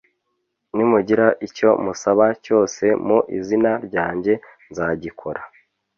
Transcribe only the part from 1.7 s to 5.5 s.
musaba cyose mu izina ryanjye nzagikora